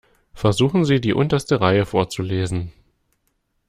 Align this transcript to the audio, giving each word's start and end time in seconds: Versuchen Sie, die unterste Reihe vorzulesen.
Versuchen 0.33 0.83
Sie, 0.83 0.99
die 0.99 1.13
unterste 1.13 1.61
Reihe 1.61 1.85
vorzulesen. 1.85 2.71